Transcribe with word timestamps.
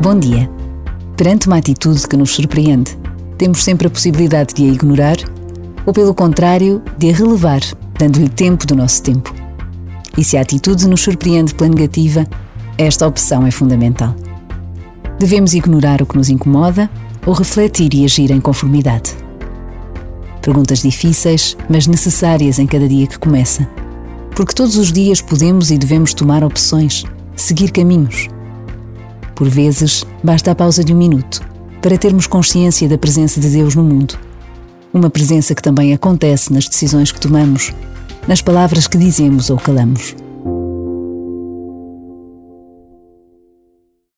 Bom 0.00 0.16
dia. 0.16 0.48
Perante 1.16 1.48
uma 1.48 1.56
atitude 1.56 2.06
que 2.06 2.16
nos 2.16 2.30
surpreende, 2.30 2.96
temos 3.36 3.64
sempre 3.64 3.88
a 3.88 3.90
possibilidade 3.90 4.54
de 4.54 4.62
a 4.62 4.72
ignorar 4.72 5.16
ou, 5.84 5.92
pelo 5.92 6.14
contrário, 6.14 6.80
de 6.96 7.10
a 7.10 7.12
relevar, 7.12 7.60
dando-lhe 7.98 8.28
tempo 8.28 8.64
do 8.64 8.76
nosso 8.76 9.02
tempo. 9.02 9.34
E 10.16 10.22
se 10.22 10.36
a 10.36 10.42
atitude 10.42 10.86
nos 10.86 11.00
surpreende 11.00 11.52
pela 11.52 11.70
negativa, 11.70 12.24
esta 12.78 13.08
opção 13.08 13.44
é 13.44 13.50
fundamental. 13.50 14.14
Devemos 15.18 15.52
ignorar 15.52 16.00
o 16.00 16.06
que 16.06 16.16
nos 16.16 16.30
incomoda 16.30 16.88
ou 17.26 17.32
refletir 17.32 17.92
e 17.92 18.04
agir 18.04 18.30
em 18.30 18.40
conformidade. 18.40 19.16
Perguntas 20.40 20.80
difíceis, 20.80 21.56
mas 21.68 21.88
necessárias 21.88 22.60
em 22.60 22.68
cada 22.68 22.86
dia 22.86 23.08
que 23.08 23.18
começa. 23.18 23.68
Porque 24.30 24.54
todos 24.54 24.76
os 24.76 24.92
dias 24.92 25.20
podemos 25.20 25.72
e 25.72 25.76
devemos 25.76 26.14
tomar 26.14 26.44
opções, 26.44 27.04
seguir 27.34 27.72
caminhos. 27.72 28.28
Por 29.38 29.48
vezes, 29.48 30.04
basta 30.20 30.50
a 30.50 30.54
pausa 30.54 30.82
de 30.82 30.92
um 30.92 30.96
minuto 30.96 31.40
para 31.80 31.96
termos 31.96 32.26
consciência 32.26 32.88
da 32.88 32.98
presença 32.98 33.40
de 33.40 33.48
Deus 33.48 33.76
no 33.76 33.84
mundo. 33.84 34.18
Uma 34.92 35.08
presença 35.08 35.54
que 35.54 35.62
também 35.62 35.94
acontece 35.94 36.52
nas 36.52 36.66
decisões 36.66 37.12
que 37.12 37.20
tomamos, 37.20 37.72
nas 38.26 38.42
palavras 38.42 38.88
que 38.88 38.98
dizemos 38.98 39.48
ou 39.48 39.56
calamos. 39.56 40.16